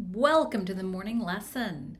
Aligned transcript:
Welcome 0.00 0.64
to 0.66 0.74
the 0.74 0.84
morning 0.84 1.18
lesson. 1.18 1.98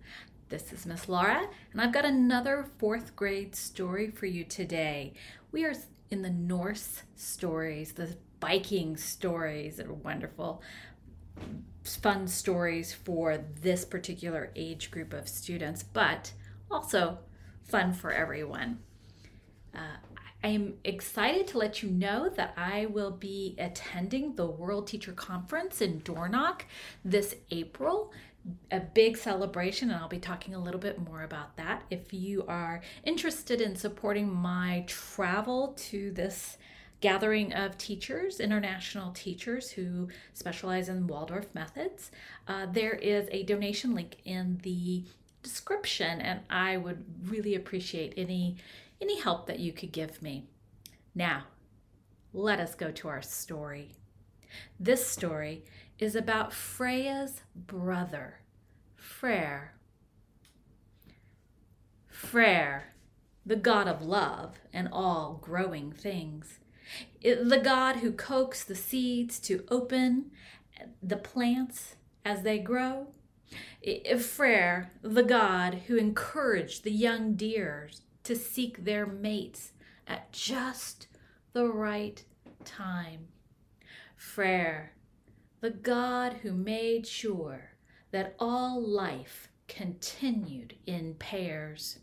This 0.51 0.73
is 0.73 0.87
Miss 0.87 1.09
Laura, 1.09 1.49
and 1.73 1.81
I've 1.81 1.93
got 1.93 2.05
another 2.05 2.69
fourth 2.79 3.17
grade 3.17 3.57
story 3.57 4.09
for 4.09 4.27
you 4.27 4.45
today. 4.45 5.15
We 5.51 5.65
are 5.65 5.75
in 6.09 6.23
the 6.23 6.31
Norse 6.31 7.03
stories, 7.17 7.95
the 7.95 8.17
Viking 8.41 8.97
stories 8.97 9.79
that 9.79 9.89
are 9.89 9.95
wonderful, 9.95 10.63
fun 11.83 12.29
stories 12.29 12.93
for 12.93 13.37
this 13.37 13.85
particular 13.85 14.53
age 14.55 14.93
group 14.93 15.13
of 15.13 15.29
students, 15.29 15.83
but 15.83 16.31
also 16.71 17.19
fun 17.65 17.93
for 17.93 18.13
everyone. 18.13 18.79
Uh, 19.75 19.97
I 20.43 20.49
am 20.49 20.75
excited 20.85 21.49
to 21.49 21.59
let 21.59 21.83
you 21.83 21.91
know 21.91 22.29
that 22.29 22.55
I 22.57 22.87
will 22.87 23.11
be 23.11 23.57
attending 23.59 24.37
the 24.37 24.47
World 24.47 24.87
Teacher 24.87 25.13
Conference 25.13 25.81
in 25.81 26.01
Dornach 26.01 26.63
this 27.05 27.35
April. 27.51 28.13
A 28.71 28.81
big 28.81 29.17
celebration, 29.17 29.91
and 29.91 30.01
I'll 30.01 30.09
be 30.09 30.21
talking 30.21 30.55
a 30.55 30.61
little 30.61 30.81
bit 30.81 31.01
more 31.01 31.23
about 31.23 31.57
that. 31.57 31.83
If 31.91 32.15
you 32.15 32.45
are 32.47 32.81
interested 33.05 33.61
in 33.61 33.75
supporting 33.75 34.33
my 34.33 34.85
travel 34.87 35.75
to 35.77 36.13
this 36.13 36.57
gathering 37.01 37.53
of 37.53 37.77
teachers, 37.77 38.41
international 38.41 39.13
teachers 39.13 39.71
who 39.71 40.09
specialize 40.35 40.89
in 40.89 41.07
Waldorf 41.09 41.53
methods, 41.55 42.11
uh, 42.47 42.67
there 42.67 42.95
is 42.95 43.29
a 43.33 43.43
donation 43.43 43.95
link 43.95 44.17
in 44.25 44.61
the 44.63 45.05
description, 45.43 46.21
and 46.21 46.41
I 46.49 46.77
would 46.77 47.05
really 47.27 47.55
appreciate 47.55 48.15
any 48.17 48.57
any 49.01 49.21
help 49.21 49.47
that 49.47 49.61
you 49.61 49.73
could 49.73 49.93
give 49.93 50.23
me. 50.23 50.49
Now, 51.15 51.45
let 52.33 52.61
us 52.61 52.75
go 52.75 52.91
to 52.91 53.09
our 53.09 53.23
story. 53.23 53.93
This 54.79 55.07
story 55.07 55.65
is 55.99 56.15
about 56.15 56.53
Freya's 56.53 57.43
brother, 57.55 58.41
Freyr. 58.97 59.75
Freyr, 62.09 62.95
the 63.47 63.57
god 63.57 63.89
of 63.89 64.03
love 64.03 64.57
and 64.73 64.89
all 64.91 65.39
growing 65.43 65.93
things, 65.93 66.59
the 67.23 67.61
god 67.63 67.97
who 67.97 68.13
coaxed 68.13 68.69
the 68.69 68.75
seeds 68.75 69.39
to 69.41 69.65
open 69.69 70.31
the 71.03 71.17
plants 71.17 71.97
as 72.25 72.43
they 72.43 72.59
grow. 72.59 73.09
Freyr, 74.19 74.91
the 75.03 75.23
god 75.23 75.83
who 75.87 75.97
encouraged 75.97 76.85
the 76.85 76.91
young 76.91 77.35
deers 77.35 78.03
to 78.29 78.37
seek 78.37 78.85
their 78.85 79.07
mates 79.07 79.73
at 80.07 80.31
just 80.33 81.07
the 81.55 81.65
right 81.65 82.23
time. 82.63 83.29
Freyr, 84.17 84.93
the 85.63 85.71
God 85.71 86.35
who 86.43 86.53
made 86.53 87.07
sure 87.07 87.71
that 88.11 88.37
all 88.39 88.87
life 88.87 89.49
continued 89.67 90.75
in 90.85 91.15
pairs. 91.15 92.01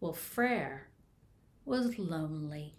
Well, 0.00 0.14
Freyr 0.14 0.88
was 1.64 1.96
lonely. 1.96 2.74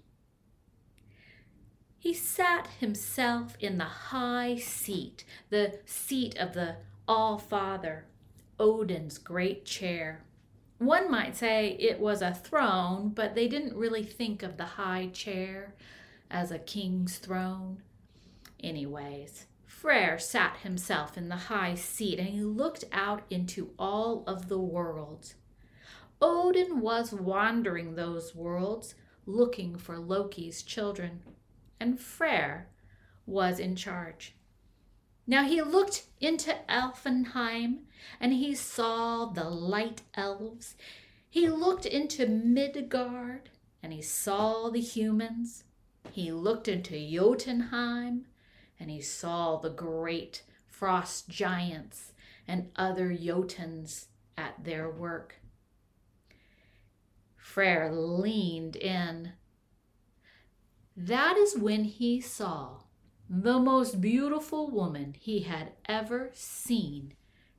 He 1.97 2.13
sat 2.13 2.67
himself 2.81 3.55
in 3.61 3.77
the 3.77 3.85
high 3.85 4.57
seat, 4.57 5.23
the 5.49 5.79
seat 5.85 6.37
of 6.37 6.53
the 6.53 6.75
All 7.07 7.37
Father, 7.37 8.07
Odin's 8.59 9.17
great 9.17 9.63
chair. 9.63 10.25
One 10.79 11.11
might 11.11 11.35
say 11.35 11.75
it 11.77 11.99
was 11.99 12.21
a 12.21 12.33
throne, 12.33 13.09
but 13.09 13.35
they 13.35 13.49
didn't 13.49 13.75
really 13.75 14.03
think 14.03 14.43
of 14.43 14.55
the 14.55 14.65
high 14.65 15.09
chair 15.11 15.75
as 16.31 16.51
a 16.51 16.59
king's 16.59 17.17
throne. 17.17 17.83
Anyways, 18.61 19.45
Freyr 19.65 20.17
sat 20.17 20.57
himself 20.57 21.17
in 21.17 21.27
the 21.27 21.35
high 21.35 21.75
seat 21.75 22.17
and 22.17 22.29
he 22.29 22.41
looked 22.41 22.85
out 22.93 23.23
into 23.29 23.71
all 23.77 24.23
of 24.25 24.47
the 24.47 24.57
worlds. 24.57 25.35
Odin 26.21 26.79
was 26.79 27.11
wandering 27.11 27.95
those 27.95 28.33
worlds 28.33 28.95
looking 29.25 29.77
for 29.77 29.99
Loki's 29.99 30.63
children, 30.63 31.21
and 31.79 31.99
Freyr 31.99 32.67
was 33.25 33.59
in 33.59 33.75
charge. 33.75 34.33
Now 35.29 35.43
he 35.43 35.61
looked 35.61 36.07
into 36.19 36.55
Elfenheim 36.67 37.81
and 38.19 38.33
he 38.33 38.55
saw 38.55 39.25
the 39.25 39.47
light 39.47 40.01
elves. 40.15 40.75
He 41.29 41.47
looked 41.47 41.85
into 41.85 42.25
Midgard 42.25 43.51
and 43.83 43.93
he 43.93 44.01
saw 44.01 44.71
the 44.71 44.81
humans. 44.81 45.65
He 46.11 46.31
looked 46.31 46.67
into 46.67 46.97
Jotunheim 46.97 48.25
and 48.79 48.89
he 48.89 49.01
saw 49.01 49.57
the 49.57 49.69
great 49.69 50.41
frost 50.67 51.29
giants 51.29 52.13
and 52.47 52.71
other 52.75 53.15
Jotuns 53.15 54.07
at 54.35 54.63
their 54.63 54.89
work. 54.89 55.35
Freyr 57.37 57.91
leaned 57.91 58.77
in. 58.77 59.33
That 60.97 61.37
is 61.37 61.55
when 61.55 61.83
he 61.83 62.19
saw 62.19 62.79
the 63.29 63.59
most 63.59 64.01
beautiful 64.01 64.71
woman 64.71 65.15
he 65.19 65.41
had 65.41 65.71
ever 65.87 66.31
seen 66.33 67.13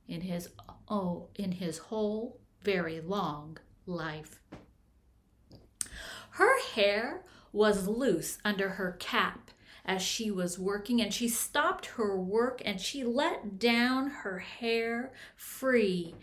in 0.05 0.21
his 0.21 0.49
oh 0.89 1.29
in 1.35 1.53
his 1.53 1.77
whole 1.77 2.37
very 2.61 2.99
long 2.99 3.57
life. 3.85 4.41
Her 6.31 6.59
hair 6.73 7.23
was 7.53 7.87
loose 7.87 8.37
under 8.43 8.69
her 8.69 8.97
cap 8.99 9.51
as 9.85 10.01
she 10.01 10.29
was 10.29 10.59
working 10.59 11.01
and 11.01 11.13
she 11.13 11.29
stopped 11.29 11.85
her 11.85 12.19
work 12.19 12.61
and 12.65 12.79
she 12.79 13.03
let 13.03 13.57
down 13.57 14.09
her 14.09 14.39
hair 14.39 15.11
free, 15.35 16.15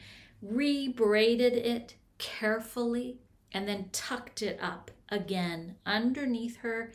rebraided 0.42 1.54
it 1.54 1.94
carefully 2.18 3.18
and 3.52 3.66
then 3.66 3.88
tucked 3.92 4.42
it 4.42 4.58
up 4.60 4.90
again 5.08 5.76
underneath 5.86 6.58
her 6.58 6.92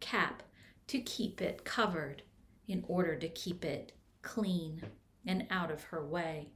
cap 0.00 0.42
to 0.86 1.00
keep 1.00 1.40
it 1.40 1.64
covered 1.64 2.22
in 2.68 2.84
order 2.88 3.16
to 3.16 3.28
keep 3.28 3.64
it 3.64 3.92
clean 4.22 4.82
and 5.26 5.46
out 5.50 5.70
of 5.70 5.84
her 5.84 6.04
way. 6.04 6.48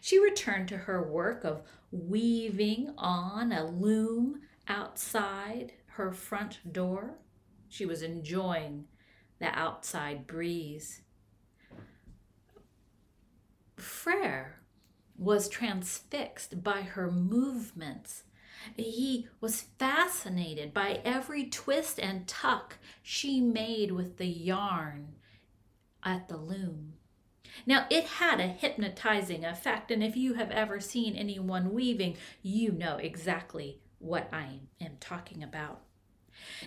She 0.00 0.18
returned 0.18 0.68
to 0.68 0.78
her 0.78 1.02
work 1.02 1.44
of 1.44 1.62
weaving 1.90 2.94
on 2.96 3.52
a 3.52 3.66
loom 3.66 4.42
outside 4.66 5.72
her 5.86 6.12
front 6.12 6.72
door. 6.72 7.18
She 7.68 7.84
was 7.84 8.02
enjoying 8.02 8.86
the 9.38 9.46
outside 9.58 10.26
breeze. 10.26 11.02
Freyr 13.76 14.60
was 15.16 15.48
transfixed 15.48 16.62
by 16.62 16.82
her 16.82 17.10
movements 17.10 18.24
he 18.76 19.28
was 19.40 19.62
fascinated 19.78 20.74
by 20.74 21.00
every 21.04 21.44
twist 21.46 21.98
and 21.98 22.26
tuck 22.26 22.78
she 23.02 23.40
made 23.40 23.92
with 23.92 24.16
the 24.16 24.26
yarn 24.26 25.14
at 26.02 26.28
the 26.28 26.36
loom. 26.36 26.94
Now, 27.66 27.86
it 27.90 28.04
had 28.04 28.40
a 28.40 28.46
hypnotizing 28.46 29.44
effect, 29.44 29.90
and 29.90 30.02
if 30.02 30.16
you 30.16 30.34
have 30.34 30.50
ever 30.50 30.80
seen 30.80 31.16
anyone 31.16 31.72
weaving, 31.72 32.16
you 32.42 32.72
know 32.72 32.96
exactly 32.96 33.80
what 33.98 34.28
I 34.32 34.60
am 34.80 34.96
talking 35.00 35.42
about. 35.42 35.82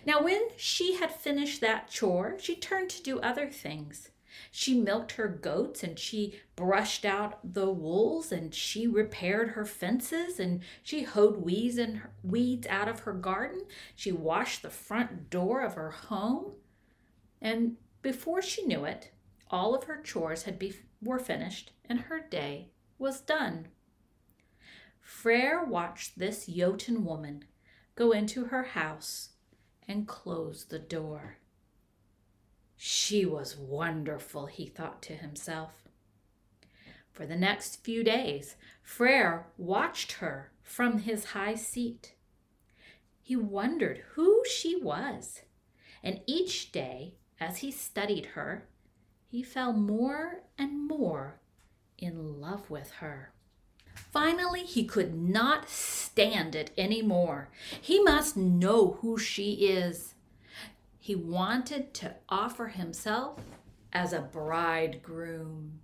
Now, 0.06 0.22
when 0.22 0.50
she 0.58 0.96
had 0.96 1.12
finished 1.12 1.62
that 1.62 1.90
chore, 1.90 2.38
she 2.40 2.56
turned 2.56 2.90
to 2.92 3.04
do 3.04 3.20
other 3.20 3.50
things. 3.50 4.11
She 4.52 4.80
milked 4.80 5.14
her 5.14 5.28
goats 5.28 5.84
and 5.84 5.98
she 5.98 6.40
brushed 6.56 7.06
out 7.06 7.54
the 7.54 7.70
wools 7.70 8.32
and 8.32 8.54
she 8.54 8.88
repaired 8.88 9.50
her 9.50 9.66
fences 9.66 10.40
and 10.40 10.62
she 10.84 11.04
hoed 11.04 11.38
weeds 11.38 11.78
and 11.78 12.02
weeds 12.24 12.68
out 12.68 12.88
of 12.88 13.02
her 13.02 13.14
garden. 13.14 13.66
She 13.96 14.12
washed 14.12 14.62
the 14.62 14.70
front 14.70 15.30
door 15.30 15.62
of 15.62 15.76
her 15.76 15.92
home. 15.92 16.54
And 17.42 17.78
before 18.02 18.42
she 18.42 18.66
knew 18.66 18.86
it, 18.86 19.12
all 19.50 19.76
of 19.76 19.86
her 19.86 20.02
chores 20.02 20.44
had 20.44 20.58
be, 20.58 20.76
were 21.02 21.20
finished 21.20 21.72
and 21.86 22.02
her 22.02 22.20
day 22.20 22.70
was 22.98 23.22
done. 23.22 23.68
Freyr 25.02 25.64
watched 25.64 26.18
this 26.18 26.46
Jotun 26.46 27.04
woman 27.04 27.46
go 27.96 28.12
into 28.12 28.46
her 28.46 28.64
house 28.64 29.30
and 29.88 30.08
close 30.08 30.66
the 30.66 30.80
door. 30.80 31.38
She 32.84 33.28
was 33.28 33.56
wonderful, 33.56 34.48
he 34.48 34.66
thought 34.66 35.04
to 35.04 35.14
himself. 35.14 35.84
For 37.12 37.28
the 37.28 37.36
next 37.36 37.84
few 37.84 38.04
days, 38.04 38.56
Freyr 38.82 39.46
watched 39.56 40.14
her 40.14 40.52
from 40.64 40.98
his 40.98 41.26
high 41.26 41.54
seat. 41.54 42.16
He 43.22 43.36
wondered 43.36 44.02
who 44.14 44.44
she 44.50 44.76
was, 44.82 45.44
and 46.02 46.22
each 46.26 46.72
day, 46.72 47.14
as 47.40 47.60
he 47.60 47.70
studied 47.70 48.26
her, 48.34 48.68
he 49.28 49.44
fell 49.44 49.74
more 49.74 50.42
and 50.58 50.88
more 50.88 51.40
in 52.00 52.42
love 52.42 52.72
with 52.72 52.94
her. 52.94 53.32
Finally, 53.94 54.64
he 54.64 54.86
could 54.86 55.14
not 55.14 55.70
stand 55.70 56.56
it 56.56 56.72
any 56.76 57.04
more. 57.04 57.52
He 57.80 58.02
must 58.02 58.36
know 58.36 58.98
who 59.02 59.20
she 59.20 59.68
is. 59.68 60.16
He 61.04 61.16
wanted 61.16 61.96
to 61.96 62.14
offer 62.30 62.68
himself 62.68 63.40
as 63.92 64.14
a 64.14 64.22
bridegroom. 64.22 65.80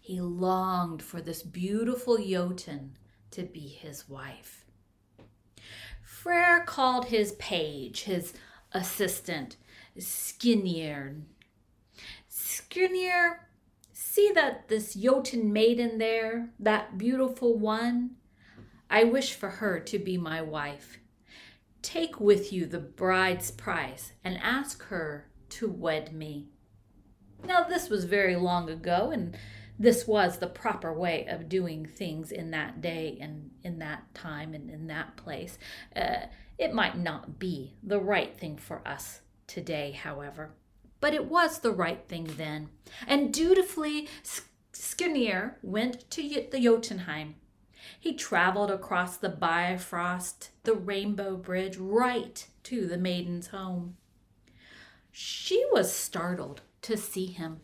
He 0.00 0.20
longed 0.20 1.02
for 1.02 1.20
this 1.20 1.44
beautiful 1.44 2.18
Jotun 2.18 2.96
to 3.30 3.44
be 3.44 3.60
his 3.60 4.08
wife. 4.08 4.64
Freyr 6.02 6.64
called 6.66 7.04
his 7.06 7.30
page, 7.34 8.02
his 8.02 8.34
assistant, 8.72 9.56
Skirnir. 9.96 11.22
Skirnir, 12.28 13.36
see 13.92 14.32
that 14.34 14.66
this 14.66 14.94
Jotun 14.94 15.52
maiden 15.52 15.98
there, 15.98 16.50
that 16.58 16.98
beautiful 16.98 17.56
one? 17.56 18.16
I 18.90 19.04
wish 19.04 19.32
for 19.32 19.48
her 19.48 19.78
to 19.78 19.98
be 20.00 20.18
my 20.18 20.42
wife. 20.42 20.98
Take 21.82 22.20
with 22.20 22.52
you 22.52 22.66
the 22.66 22.78
bride's 22.78 23.50
price 23.50 24.12
and 24.22 24.38
ask 24.42 24.84
her 24.84 25.30
to 25.50 25.68
wed 25.68 26.12
me. 26.12 26.48
Now, 27.44 27.64
this 27.64 27.88
was 27.88 28.04
very 28.04 28.36
long 28.36 28.68
ago, 28.68 29.10
and 29.10 29.36
this 29.78 30.06
was 30.06 30.38
the 30.38 30.46
proper 30.46 30.92
way 30.92 31.26
of 31.26 31.48
doing 31.48 31.86
things 31.86 32.32
in 32.32 32.50
that 32.50 32.82
day 32.82 33.16
and 33.20 33.50
in 33.62 33.78
that 33.78 34.14
time 34.14 34.52
and 34.52 34.68
in 34.70 34.88
that 34.88 35.16
place. 35.16 35.58
Uh, 35.96 36.26
it 36.58 36.74
might 36.74 36.98
not 36.98 37.38
be 37.38 37.76
the 37.82 37.98
right 37.98 38.36
thing 38.36 38.58
for 38.58 38.86
us 38.86 39.22
today, 39.46 39.92
however, 39.92 40.50
but 41.00 41.14
it 41.14 41.24
was 41.24 41.60
the 41.60 41.72
right 41.72 42.06
thing 42.06 42.28
then. 42.36 42.68
And 43.06 43.32
dutifully, 43.32 44.06
Skirnir 44.74 45.54
went 45.62 46.10
to 46.10 46.46
the 46.50 46.60
Jotunheim. 46.60 47.36
He 47.98 48.14
traveled 48.14 48.70
across 48.70 49.16
the 49.16 49.28
Bifrost, 49.28 50.50
the 50.64 50.74
Rainbow 50.74 51.36
Bridge, 51.36 51.76
right 51.76 52.46
to 52.64 52.86
the 52.86 52.98
maiden's 52.98 53.48
home. 53.48 53.96
She 55.10 55.66
was 55.72 55.92
startled 55.92 56.62
to 56.82 56.96
see 56.96 57.26
him. 57.26 57.60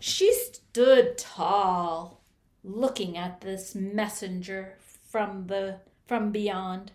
She 0.00 0.32
stood 0.32 1.16
tall, 1.16 2.22
looking 2.62 3.16
at 3.16 3.40
this 3.40 3.74
messenger 3.74 4.76
from 5.08 5.46
the 5.46 5.80
from 6.06 6.30
beyond. 6.30 6.92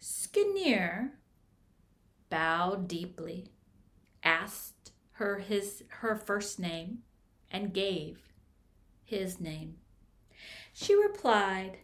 Skirnir 0.00 1.12
bowed 2.30 2.88
deeply, 2.88 3.52
asked 4.22 4.92
her 5.12 5.38
his 5.38 5.84
her 5.88 6.16
first 6.16 6.58
name, 6.58 7.02
and 7.50 7.72
gave 7.72 8.32
his 9.04 9.38
name. 9.38 9.76
She 10.72 10.94
replied, 10.94 11.78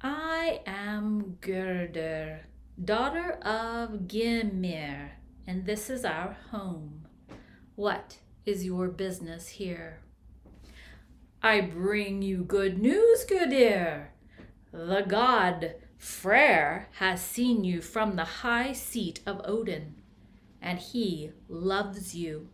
I 0.00 0.60
am 0.66 1.36
Gerdur, 1.40 2.40
daughter 2.82 3.32
of 3.42 4.08
Gymir, 4.08 5.10
and 5.46 5.66
this 5.66 5.90
is 5.90 6.04
our 6.04 6.36
home. 6.50 7.06
What 7.74 8.18
is 8.46 8.64
your 8.64 8.88
business 8.88 9.48
here? 9.48 10.00
I 11.42 11.60
bring 11.60 12.22
you 12.22 12.42
good 12.42 12.78
news, 12.78 13.26
Gerdur. 13.26 14.06
The 14.72 15.04
god 15.06 15.74
Freyr 15.98 16.88
has 16.98 17.20
seen 17.20 17.64
you 17.64 17.82
from 17.82 18.16
the 18.16 18.24
high 18.24 18.72
seat 18.72 19.20
of 19.26 19.42
Odin, 19.44 19.96
and 20.60 20.78
he 20.78 21.32
loves 21.48 22.14
you. 22.14 22.48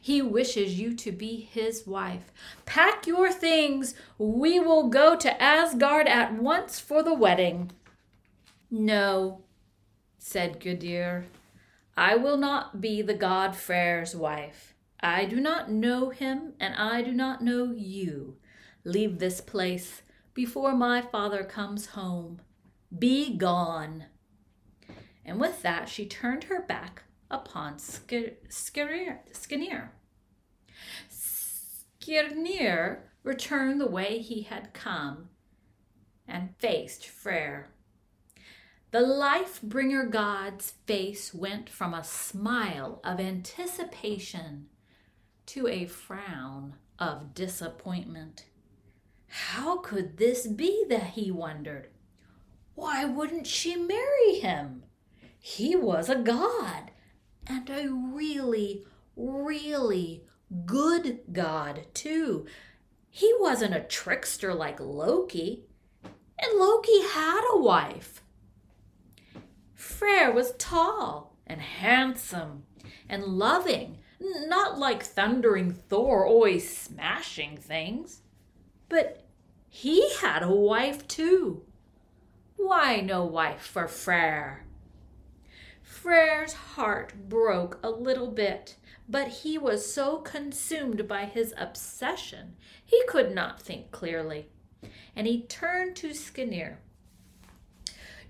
He 0.00 0.20
wishes 0.20 0.78
you 0.78 0.94
to 0.96 1.12
be 1.12 1.40
his 1.40 1.86
wife. 1.86 2.32
Pack 2.66 3.06
your 3.06 3.32
things. 3.32 3.94
We 4.18 4.60
will 4.60 4.88
go 4.88 5.16
to 5.16 5.42
Asgard 5.42 6.06
at 6.06 6.34
once 6.34 6.78
for 6.78 7.02
the 7.02 7.14
wedding. 7.14 7.72
No, 8.70 9.42
said 10.18 10.60
Gerdur. 10.60 11.24
I 11.96 12.16
will 12.16 12.36
not 12.36 12.80
be 12.80 13.02
the 13.02 13.14
god 13.14 13.56
Freyr's 13.56 14.14
wife. 14.14 14.74
I 15.00 15.24
do 15.24 15.40
not 15.40 15.70
know 15.70 16.10
him, 16.10 16.54
and 16.60 16.74
I 16.74 17.02
do 17.02 17.12
not 17.12 17.42
know 17.42 17.72
you. 17.72 18.36
Leave 18.84 19.18
this 19.18 19.40
place 19.40 20.02
before 20.34 20.74
my 20.74 21.00
father 21.00 21.42
comes 21.42 21.86
home. 21.86 22.40
Be 22.96 23.36
gone. 23.36 24.06
And 25.24 25.40
with 25.40 25.62
that, 25.62 25.88
she 25.88 26.06
turned 26.06 26.44
her 26.44 26.62
back 26.62 27.04
upon 27.30 27.76
Skirnir. 27.76 29.20
Skirnir 32.00 32.98
returned 33.22 33.80
the 33.80 33.86
way 33.86 34.18
he 34.18 34.42
had 34.42 34.72
come 34.72 35.28
and 36.26 36.56
faced 36.58 37.06
Freyr. 37.06 37.68
The 38.90 39.00
life 39.00 39.62
bringer 39.62 40.04
god's 40.04 40.72
face 40.86 41.32
went 41.32 41.68
from 41.68 41.94
a 41.94 42.02
smile 42.02 43.00
of 43.04 43.20
anticipation 43.20 44.66
to 45.46 45.68
a 45.68 45.86
frown 45.86 46.74
of 46.98 47.34
disappointment. 47.34 48.46
How 49.28 49.76
could 49.78 50.16
this 50.16 50.46
be 50.48 50.84
that 50.88 51.10
he 51.10 51.30
wondered? 51.30 51.88
Why 52.74 53.04
wouldn't 53.04 53.46
she 53.46 53.76
marry 53.76 54.40
him? 54.40 54.82
He 55.38 55.76
was 55.76 56.08
a 56.08 56.16
god, 56.16 56.89
and 57.50 57.68
a 57.68 57.88
really, 57.88 58.84
really 59.16 60.22
good 60.66 61.20
god, 61.32 61.86
too. 61.94 62.46
He 63.10 63.34
wasn't 63.40 63.74
a 63.74 63.80
trickster 63.80 64.54
like 64.54 64.78
Loki, 64.78 65.64
and 66.04 66.58
Loki 66.58 67.02
had 67.02 67.42
a 67.52 67.58
wife. 67.58 68.22
Freyr 69.74 70.30
was 70.32 70.54
tall 70.58 71.36
and 71.44 71.60
handsome 71.60 72.62
and 73.08 73.24
loving, 73.24 73.98
not 74.20 74.78
like 74.78 75.02
thundering 75.02 75.72
Thor 75.72 76.24
always 76.24 76.76
smashing 76.76 77.56
things. 77.56 78.20
But 78.88 79.24
he 79.68 80.08
had 80.20 80.44
a 80.44 80.54
wife 80.54 81.08
too. 81.08 81.64
Why 82.56 83.00
no 83.00 83.24
wife 83.24 83.62
for 83.62 83.88
Freyr? 83.88 84.66
Freyr's 85.90 86.52
heart 86.52 87.28
broke 87.28 87.80
a 87.82 87.90
little 87.90 88.30
bit, 88.30 88.76
but 89.08 89.28
he 89.28 89.58
was 89.58 89.92
so 89.92 90.18
consumed 90.18 91.08
by 91.08 91.24
his 91.24 91.52
obsession 91.58 92.54
he 92.84 93.02
could 93.08 93.34
not 93.34 93.60
think 93.60 93.90
clearly. 93.90 94.48
And 95.16 95.26
he 95.26 95.42
turned 95.42 95.96
to 95.96 96.10
Skirnir. 96.10 96.76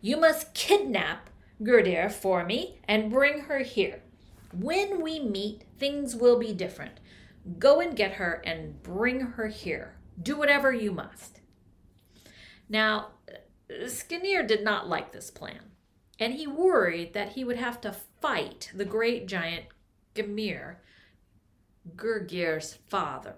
You 0.01 0.17
must 0.17 0.55
kidnap 0.55 1.29
Gerdur 1.63 2.11
for 2.11 2.45
me 2.45 2.81
and 2.89 3.11
bring 3.11 3.41
her 3.41 3.59
here. 3.59 4.03
When 4.53 5.03
we 5.03 5.21
meet, 5.21 5.65
things 5.79 6.17
will 6.17 6.39
be 6.39 6.55
different. 6.55 6.99
Go 7.59 7.81
and 7.81 7.95
get 7.95 8.13
her 8.13 8.43
and 8.45 8.83
bring 8.83 9.21
her 9.21 9.49
here. 9.49 9.97
Do 10.21 10.37
whatever 10.37 10.73
you 10.73 10.93
must. 10.93 11.41
Now, 12.69 13.11
Skirnir 13.71 14.47
did 14.47 14.65
not 14.65 14.89
like 14.89 15.13
this 15.13 15.31
plan 15.31 15.61
and 16.21 16.35
he 16.35 16.47
worried 16.47 17.15
that 17.15 17.31
he 17.31 17.43
would 17.43 17.57
have 17.57 17.81
to 17.81 17.97
fight 18.21 18.71
the 18.75 18.85
great 18.85 19.27
giant 19.27 19.65
Gymir, 20.15 20.77
Gerdur's 21.97 22.79
father. 22.89 23.37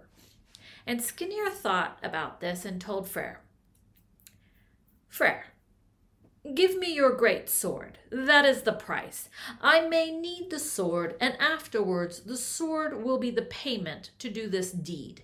And 0.85 1.01
Skirnir 1.01 1.51
thought 1.51 1.99
about 2.03 2.41
this 2.41 2.65
and 2.65 2.81
told 2.81 3.09
Freyr, 3.09 3.37
Freyr, 5.09 5.45
give 6.55 6.77
me 6.77 6.93
your 6.93 7.15
great 7.15 7.49
sword. 7.49 7.99
That 8.11 8.45
is 8.45 8.63
the 8.63 8.73
price. 8.73 9.29
I 9.61 9.87
may 9.87 10.11
need 10.11 10.51
the 10.51 10.59
sword, 10.59 11.15
and 11.21 11.37
afterwards 11.41 12.21
the 12.21 12.37
sword 12.37 13.05
will 13.05 13.19
be 13.19 13.31
the 13.31 13.43
payment 13.43 14.11
to 14.19 14.29
do 14.29 14.49
this 14.49 14.73
deed. 14.73 15.23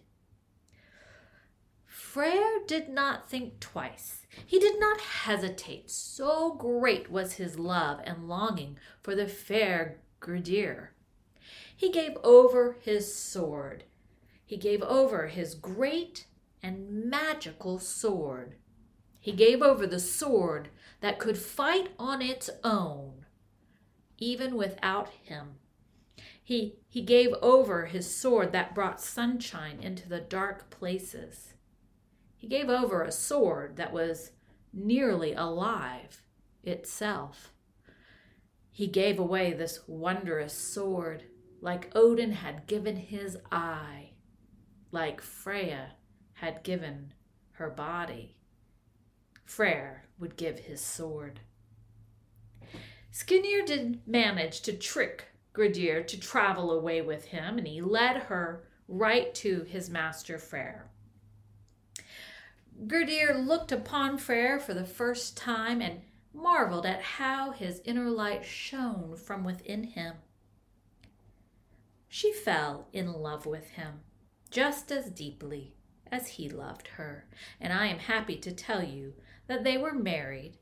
Freyr 2.18 2.66
did 2.66 2.88
not 2.88 3.30
think 3.30 3.60
twice. 3.60 4.26
He 4.44 4.58
did 4.58 4.80
not 4.80 5.00
hesitate, 5.00 5.88
so 5.88 6.52
great 6.52 7.12
was 7.12 7.34
his 7.34 7.60
love 7.60 8.00
and 8.02 8.28
longing 8.28 8.76
for 9.00 9.14
the 9.14 9.28
fair 9.28 10.00
Gerdur. 10.20 10.88
He 11.76 11.92
gave 11.92 12.16
over 12.24 12.76
his 12.80 13.14
sword. 13.14 13.84
He 14.44 14.56
gave 14.56 14.82
over 14.82 15.28
his 15.28 15.54
great 15.54 16.26
and 16.60 17.04
magical 17.08 17.78
sword. 17.78 18.56
He 19.20 19.30
gave 19.30 19.62
over 19.62 19.86
the 19.86 20.00
sword 20.00 20.70
that 21.00 21.20
could 21.20 21.38
fight 21.38 21.90
on 22.00 22.20
its 22.20 22.50
own, 22.64 23.26
even 24.16 24.56
without 24.56 25.10
him. 25.22 25.60
He, 26.42 26.80
he 26.88 27.00
gave 27.00 27.32
over 27.34 27.86
his 27.86 28.12
sword 28.12 28.50
that 28.50 28.74
brought 28.74 29.00
sunshine 29.00 29.78
into 29.80 30.08
the 30.08 30.18
dark 30.18 30.68
places. 30.68 31.54
He 32.38 32.46
gave 32.46 32.70
over 32.70 33.02
a 33.02 33.12
sword 33.12 33.76
that 33.76 33.92
was 33.92 34.30
nearly 34.72 35.34
alive 35.34 36.22
itself. 36.62 37.52
He 38.70 38.86
gave 38.86 39.18
away 39.18 39.52
this 39.52 39.80
wondrous 39.88 40.54
sword 40.54 41.24
like 41.60 41.90
Odin 41.96 42.30
had 42.30 42.68
given 42.68 42.96
his 42.96 43.36
eye, 43.50 44.12
like 44.92 45.20
Freya 45.20 45.94
had 46.34 46.62
given 46.62 47.12
her 47.52 47.68
body. 47.68 48.36
Freyr 49.44 50.04
would 50.20 50.36
give 50.36 50.60
his 50.60 50.80
sword. 50.80 51.40
Skirnir 53.12 53.66
did 53.66 54.06
manage 54.06 54.60
to 54.60 54.72
trick 54.72 55.24
Gerdur 55.52 56.06
to 56.06 56.20
travel 56.20 56.70
away 56.70 57.02
with 57.02 57.24
him, 57.24 57.58
and 57.58 57.66
he 57.66 57.80
led 57.80 58.16
her 58.24 58.68
right 58.86 59.34
to 59.34 59.64
his 59.64 59.90
master 59.90 60.38
Freyr. 60.38 60.88
Gerdur 62.86 63.44
looked 63.44 63.72
upon 63.72 64.18
Freyr 64.18 64.60
for 64.60 64.72
the 64.72 64.84
first 64.84 65.36
time 65.36 65.82
and 65.82 66.02
marveled 66.32 66.86
at 66.86 67.02
how 67.02 67.50
his 67.50 67.80
inner 67.84 68.08
light 68.08 68.44
shone 68.44 69.16
from 69.16 69.42
within 69.42 69.84
him. 69.84 70.16
She 72.08 72.32
fell 72.32 72.88
in 72.92 73.12
love 73.12 73.46
with 73.46 73.70
him 73.70 74.00
just 74.50 74.90
as 74.90 75.10
deeply 75.10 75.74
as 76.10 76.28
he 76.28 76.48
loved 76.48 76.88
her, 76.88 77.26
and 77.60 77.72
I 77.72 77.86
am 77.86 77.98
happy 77.98 78.36
to 78.36 78.52
tell 78.52 78.82
you 78.82 79.14
that 79.46 79.64
they 79.64 79.76
were 79.76 79.92
married 79.92 80.58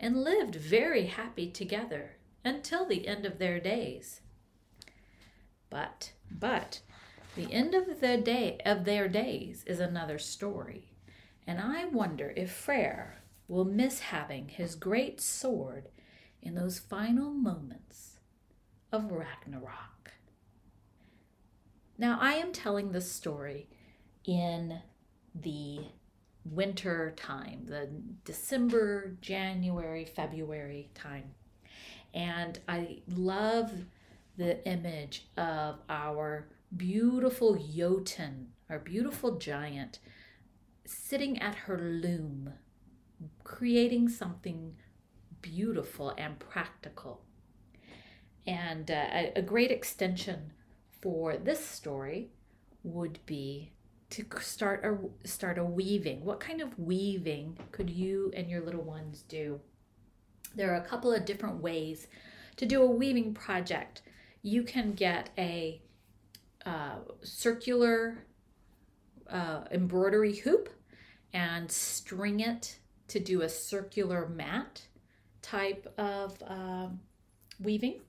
and 0.00 0.24
lived 0.24 0.54
very 0.54 1.06
happy 1.06 1.50
together 1.50 2.16
until 2.44 2.86
the 2.86 3.06
end 3.06 3.26
of 3.26 3.38
their 3.38 3.60
days. 3.60 4.20
But, 5.68 6.12
but, 6.30 6.80
the 7.36 7.52
end 7.52 7.74
of 7.74 8.00
the 8.00 8.16
day 8.16 8.58
of 8.64 8.84
their 8.84 9.08
days 9.08 9.62
is 9.66 9.78
another 9.78 10.18
story, 10.18 10.89
and 11.50 11.60
I 11.60 11.84
wonder 11.86 12.32
if 12.36 12.52
Freyr 12.52 13.24
will 13.48 13.64
miss 13.64 13.98
having 13.98 14.46
his 14.46 14.76
great 14.76 15.20
sword 15.20 15.88
in 16.40 16.54
those 16.54 16.78
final 16.78 17.32
moments 17.32 18.20
of 18.92 19.10
Ragnarok. 19.10 20.12
Now, 21.98 22.18
I 22.20 22.34
am 22.34 22.52
telling 22.52 22.92
this 22.92 23.10
story 23.10 23.66
in 24.24 24.78
the 25.34 25.80
winter 26.44 27.12
time, 27.16 27.66
the 27.66 27.88
December, 28.24 29.16
January, 29.20 30.04
February 30.04 30.88
time. 30.94 31.34
And 32.14 32.60
I 32.68 33.00
love 33.08 33.72
the 34.36 34.64
image 34.68 35.26
of 35.36 35.80
our 35.88 36.46
beautiful 36.76 37.56
Jotun, 37.56 38.50
our 38.68 38.78
beautiful 38.78 39.36
giant, 39.36 39.98
sitting 40.90 41.40
at 41.40 41.54
her 41.54 41.78
loom, 41.78 42.52
creating 43.44 44.08
something 44.08 44.74
beautiful 45.40 46.12
and 46.18 46.38
practical. 46.38 47.22
And 48.46 48.90
uh, 48.90 49.06
a, 49.12 49.32
a 49.36 49.42
great 49.42 49.70
extension 49.70 50.52
for 51.00 51.36
this 51.36 51.64
story 51.64 52.30
would 52.82 53.18
be 53.26 53.72
to 54.10 54.24
start 54.40 54.84
a 54.84 55.28
start 55.28 55.58
a 55.58 55.64
weaving. 55.64 56.24
What 56.24 56.40
kind 56.40 56.60
of 56.60 56.76
weaving 56.78 57.58
could 57.70 57.88
you 57.88 58.32
and 58.34 58.50
your 58.50 58.60
little 58.60 58.82
ones 58.82 59.22
do? 59.28 59.60
There 60.56 60.72
are 60.72 60.78
a 60.78 60.86
couple 60.86 61.12
of 61.12 61.24
different 61.24 61.62
ways 61.62 62.08
to 62.56 62.66
do 62.66 62.82
a 62.82 62.90
weaving 62.90 63.34
project. 63.34 64.02
You 64.42 64.64
can 64.64 64.94
get 64.94 65.30
a 65.38 65.80
uh, 66.66 66.96
circular 67.22 68.24
uh, 69.30 69.62
embroidery 69.70 70.36
hoop 70.36 70.68
and 71.32 71.70
string 71.70 72.40
it 72.40 72.78
to 73.08 73.20
do 73.20 73.42
a 73.42 73.48
circular 73.48 74.28
mat 74.28 74.82
type 75.42 75.92
of 75.98 76.42
um, 76.46 77.00
weaving. 77.58 78.00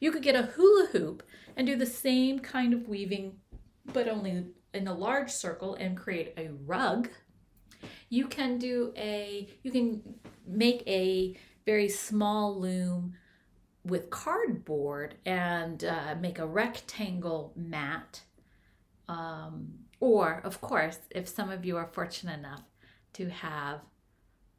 You 0.00 0.12
could 0.12 0.22
get 0.22 0.34
a 0.34 0.42
hula 0.42 0.88
hoop 0.92 1.22
and 1.56 1.66
do 1.66 1.76
the 1.76 1.86
same 1.86 2.38
kind 2.38 2.74
of 2.74 2.88
weaving, 2.88 3.38
but 3.92 4.08
only 4.08 4.46
in 4.74 4.88
a 4.88 4.94
large 4.94 5.30
circle 5.30 5.74
and 5.74 5.96
create 5.96 6.34
a 6.36 6.50
rug. 6.66 7.08
You 8.08 8.26
can 8.26 8.58
do 8.58 8.92
a, 8.96 9.48
you 9.62 9.70
can 9.70 10.02
make 10.46 10.82
a 10.86 11.36
very 11.64 11.88
small 11.88 12.58
loom 12.60 13.14
with 13.84 14.10
cardboard 14.10 15.16
and 15.26 15.84
uh, 15.84 16.14
make 16.20 16.38
a 16.38 16.46
rectangle 16.46 17.52
mat. 17.56 18.22
Um, 19.08 19.68
or, 20.02 20.40
of 20.42 20.60
course, 20.60 20.98
if 21.10 21.28
some 21.28 21.48
of 21.48 21.64
you 21.64 21.76
are 21.76 21.86
fortunate 21.92 22.36
enough 22.36 22.64
to 23.12 23.28
have 23.30 23.82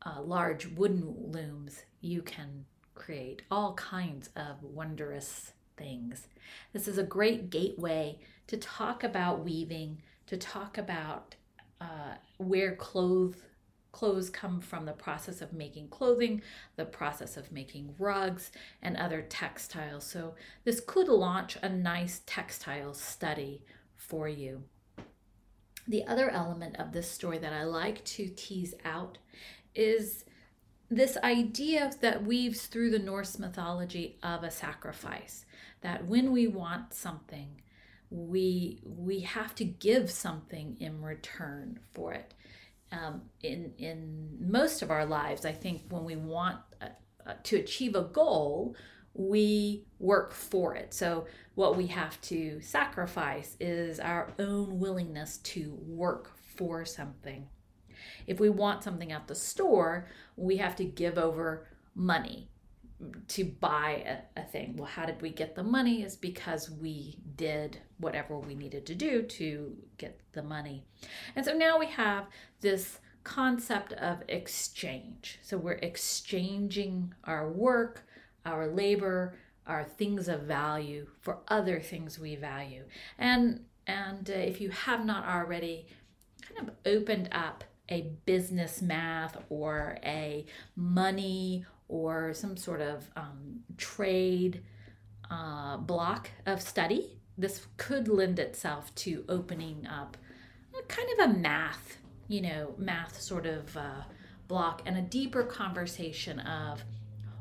uh, 0.06 0.22
large 0.22 0.68
wooden 0.68 1.14
looms, 1.18 1.84
you 2.00 2.22
can 2.22 2.64
create 2.96 3.42
all 3.52 3.74
kinds 3.74 4.30
of 4.38 4.64
wondrous 4.64 5.52
things. 5.76 6.30
This 6.72 6.88
is 6.88 6.98
a 6.98 7.04
great 7.04 7.50
gateway 7.50 8.20
to 8.48 8.56
talk 8.56 9.04
about 9.04 9.44
weaving, 9.44 10.02
to 10.28 10.38
talk 10.38 10.78
about 10.78 11.36
uh, 11.82 12.16
where 12.38 12.78
clothes 12.78 13.36
clothes 13.92 14.30
come 14.30 14.62
from 14.62 14.86
the 14.86 14.94
process 14.94 15.42
of 15.42 15.52
making 15.52 15.90
clothing, 15.90 16.42
the 16.78 16.86
process 16.86 17.36
of 17.36 17.52
making 17.52 17.94
rugs, 18.00 18.50
and 18.82 18.96
other 18.96 19.22
textiles. 19.22 20.06
So 20.06 20.36
this 20.64 20.80
could 20.80 21.10
launch 21.10 21.58
a 21.62 21.68
nice 21.68 22.22
textile 22.26 22.94
study 22.94 23.62
for 23.98 24.30
you. 24.30 24.64
The 25.88 26.06
other 26.06 26.30
element 26.30 26.78
of 26.78 26.92
this 26.92 27.10
story 27.10 27.38
that 27.40 27.54
I 27.54 27.64
like 27.64 28.04
to 28.06 28.28
tease 28.28 28.74
out 28.86 29.18
is 29.76 30.26
this 30.90 31.18
idea 31.18 31.92
that 32.02 32.24
weaves 32.24 32.68
through 32.68 32.92
the 32.92 33.00
Norse 33.00 33.40
mythology 33.40 34.18
of 34.24 34.44
a 34.44 34.52
sacrifice. 34.52 35.46
That 35.82 36.06
when 36.06 36.32
we 36.32 36.48
want 36.48 36.94
something, 36.94 37.62
we 38.10 38.80
we 38.86 39.22
have 39.22 39.56
to 39.56 39.66
give 39.66 40.10
something 40.10 40.78
in 40.80 41.02
return 41.02 41.80
for 41.94 42.14
it. 42.14 42.34
Um, 42.92 43.24
in 43.42 43.74
in 43.78 44.38
most 44.40 44.82
of 44.82 44.92
our 44.92 45.06
lives, 45.06 45.46
I 45.46 45.52
think 45.52 45.82
when 45.90 46.06
we 46.06 46.16
want 46.16 46.60
uh, 46.82 46.90
uh, 47.26 47.34
to 47.44 47.58
achieve 47.58 47.96
a 47.96 48.04
goal, 48.04 48.76
we 49.14 49.86
work 50.00 50.34
for 50.34 50.76
it. 50.76 50.94
So 50.94 51.28
what 51.56 51.78
we 51.78 51.88
have 51.88 52.20
to 52.22 52.60
sacrifice 52.62 53.56
is 53.60 54.00
our 54.00 54.30
own 54.40 54.80
willingness 54.80 55.38
to 55.40 55.78
work 55.86 56.32
for 56.56 56.84
something. 56.86 57.48
If 58.28 58.40
we 58.40 58.50
want 58.50 58.84
something 58.84 59.12
at 59.12 59.28
the 59.28 59.36
store, 59.36 60.08
we 60.36 60.58
have 60.58 60.76
to 60.78 60.84
give 60.84 61.18
over 61.18 61.68
money 61.96 62.50
to 63.28 63.44
buy 63.44 64.22
a, 64.36 64.42
a, 64.42 64.44
thing. 64.46 64.78
Well, 64.78 64.88
how 64.88 65.06
did 65.06 65.22
we 65.22 65.30
get 65.30 65.56
the 65.56 65.64
money? 65.64 66.04
Is 66.04 66.16
because 66.16 66.70
we 66.70 67.18
did 67.36 67.80
whatever 67.98 68.40
we 68.40 68.56
needed 68.56 68.86
to 68.86 68.96
do 68.96 69.24
to 69.24 69.76
get 69.98 70.20
the 70.32 70.44
money. 70.44 70.86
And 71.36 71.46
so 71.46 71.54
now 71.54 71.78
we 71.78 71.88
have 71.88 72.28
this 72.62 73.00
concept 73.24 73.94
of 73.94 74.24
exchange. 74.28 75.40
So 75.42 75.58
we're 75.58 75.74
exchanging 75.74 77.14
our 77.24 77.52
work, 77.52 78.06
our 78.46 78.68
labor, 78.68 79.36
our 79.68 79.84
things 79.84 80.28
of 80.28 80.42
value 80.42 81.08
for 81.22 81.40
other 81.48 81.80
things 81.80 82.20
we 82.20 82.36
value. 82.36 82.84
And 83.18 83.66
and 83.86 84.30
uh, 84.30 84.34
if 84.34 84.62
you 84.62 84.70
have 84.70 85.06
not 85.06 85.26
already 85.26 85.88
kind 86.42 86.68
of 86.68 86.76
opened 86.86 87.30
up 87.32 87.64
a 87.90 88.14
business 88.26 88.82
math 88.82 89.38
or 89.50 89.98
a 90.04 90.46
money 90.76 91.66
or 91.90 92.34
some 92.34 92.56
sort 92.56 92.82
of 92.82 93.10
um, 93.18 93.60
trade 93.78 94.64
uh, 95.30 95.78
block 95.78 96.30
of 96.46 96.62
study, 96.62 97.20
this 97.38 97.68
could 97.78 98.08
lend 98.08 98.40
itself 98.40 98.94
to 98.96 99.26
opening 99.28 99.86
up 99.86 100.18
kind 100.88 101.08
of 101.20 101.30
a 101.30 101.34
math, 101.40 101.98
you 102.28 102.42
know, 102.42 102.74
math 102.78 103.22
sort 103.22 103.46
of 103.46 103.76
uh, 103.78 104.04
block 104.48 104.82
and 104.86 104.98
a 104.98 105.02
deeper 105.02 105.44
conversation 105.44 106.40
of, 106.40 106.84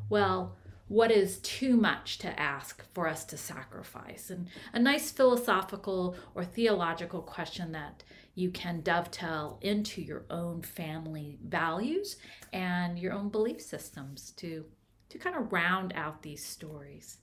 well, 0.09 0.57
what 0.93 1.11
is 1.11 1.39
too 1.39 1.75
much 1.75 2.19
to 2.19 2.39
ask 2.39 2.85
for 2.93 3.09
us 3.09 3.25
to 3.25 3.37
sacrifice? 3.39 4.29
And 4.29 4.49
a 4.75 4.79
nice 4.79 5.11
philosophical 5.11 6.17
or 6.35 6.45
theological 6.45 7.23
question 7.23 7.73
that 7.73 8.05
you 8.35 8.51
can 8.51 8.83
dovetail 8.83 9.59
into 9.63 10.03
your 10.03 10.27
own 10.29 10.61
family 10.61 11.39
values 11.43 12.17
and 12.53 12.99
your 12.99 13.15
own 13.15 13.31
belief 13.31 13.63
systems 13.63 14.33
to, 14.33 14.67
to 15.09 15.19
kind 15.19 15.35
of 15.35 15.51
round 15.51 15.95
out 15.97 16.23
these 16.23 16.45
stories. 16.45 17.17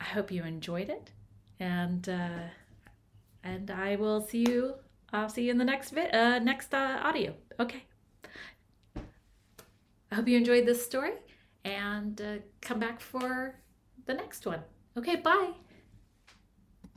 I 0.00 0.04
hope 0.04 0.30
you 0.30 0.42
enjoyed 0.42 0.88
it, 0.88 1.10
and 1.60 2.08
uh, 2.08 2.48
and 3.42 3.70
I 3.70 3.96
will 3.96 4.20
see 4.20 4.46
you. 4.48 4.74
I'll 5.12 5.28
see 5.28 5.44
you 5.44 5.50
in 5.50 5.58
the 5.58 5.64
next 5.64 5.90
vi- 5.90 6.10
uh, 6.10 6.38
next 6.38 6.72
uh, 6.72 7.00
audio. 7.02 7.34
Okay. 7.60 7.82
I 10.10 10.14
hope 10.14 10.28
you 10.28 10.38
enjoyed 10.38 10.66
this 10.66 10.84
story, 10.84 11.12
and 11.74 12.20
uh, 12.20 12.36
come 12.60 12.78
back 12.78 13.00
for 13.00 13.56
the 14.06 14.14
next 14.14 14.46
one. 14.46 14.60
Okay, 14.96 15.16
bye. 15.16 15.52